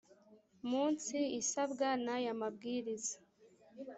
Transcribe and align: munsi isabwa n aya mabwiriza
munsi 0.69 1.17
isabwa 1.41 1.87
n 2.05 2.07
aya 2.15 2.33
mabwiriza 2.41 3.15